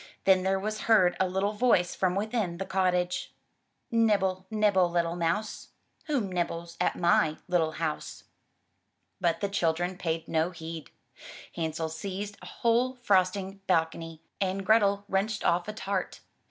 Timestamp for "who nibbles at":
6.07-6.95